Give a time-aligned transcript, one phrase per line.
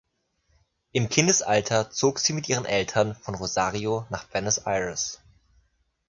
[0.93, 5.19] Im Kindesalter zog sie mit ihren Eltern von Rosario nach Buenos Aires.